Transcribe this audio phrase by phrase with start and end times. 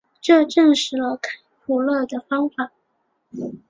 [0.19, 2.71] 这证实了开普勒的方法。